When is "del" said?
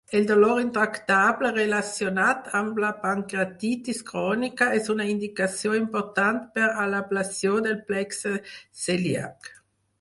7.69-7.81